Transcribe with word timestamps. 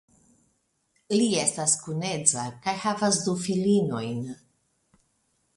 Li 1.15 1.27
estas 1.41 1.75
kunedza 1.83 2.47
kaj 2.65 2.75
havas 2.87 3.23
du 3.27 3.39
filinojn. 3.45 4.29